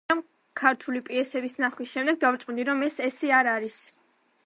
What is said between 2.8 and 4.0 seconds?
ეს ასე არ არის.